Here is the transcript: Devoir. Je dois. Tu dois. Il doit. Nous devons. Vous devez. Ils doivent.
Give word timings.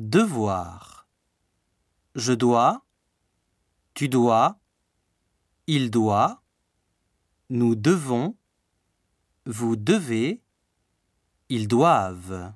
Devoir. 0.00 1.06
Je 2.14 2.32
dois. 2.32 2.86
Tu 3.92 4.08
dois. 4.08 4.58
Il 5.66 5.90
doit. 5.90 6.42
Nous 7.50 7.74
devons. 7.74 8.34
Vous 9.44 9.76
devez. 9.76 10.42
Ils 11.50 11.68
doivent. 11.68 12.54